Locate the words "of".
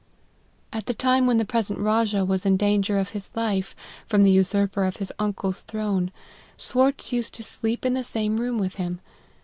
2.97-3.09, 4.83-4.97